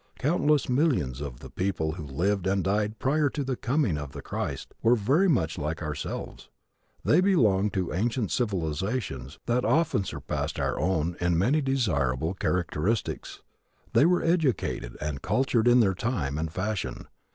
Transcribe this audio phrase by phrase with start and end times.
[0.17, 4.21] Countless millions of the people who lived and died prior to the coming of the
[4.23, 6.49] Christ were very much like ourselves.
[7.05, 13.43] They belonged to ancient civilizations that often surpassed our own in many desirable characteristics.
[13.93, 17.05] They were educated and cultured in their time and fashion.